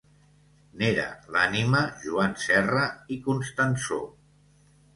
N’era 0.79 1.03
l’ànima 1.35 1.83
Joan 2.07 2.35
Serra 2.47 2.89
i 3.17 3.21
Constansó. 3.31 4.03